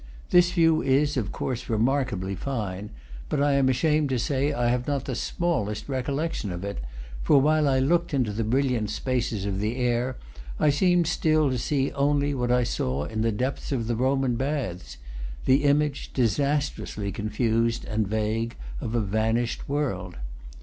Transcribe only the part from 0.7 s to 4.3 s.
is, of course, remarkably fine, but I am ashamed to